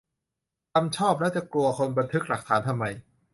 [0.73, 2.83] ทำชอบ แล้วจะกลัวคนบันทึกหลักฐานทำไม?